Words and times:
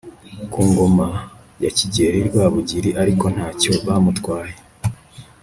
ku 0.51 0.59
ngoma 0.69 1.07
ya 1.63 1.71
kigeri 1.77 2.19
rwabugiri 2.27 2.89
ariko 3.01 3.25
nta 3.35 3.47
cyo 3.61 3.73
bamutwaye 3.85 4.55